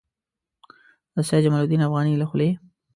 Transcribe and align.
د 1.13 1.15
سید 1.27 1.41
جمال 1.45 1.61
الدین 1.63 1.81
افغاني 1.87 2.13
له 2.17 2.25
خولې. 2.29 2.49